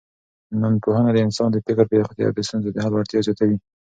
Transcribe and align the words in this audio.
ننپوهنه 0.61 1.09
د 1.13 1.17
انسان 1.25 1.49
د 1.51 1.57
فکر 1.65 1.85
پراختیا 1.91 2.25
او 2.27 2.33
د 2.35 2.39
ستونزو 2.47 2.69
د 2.73 2.77
حل 2.83 2.93
وړتیا 2.95 3.19
زیاتوي. 3.27 3.57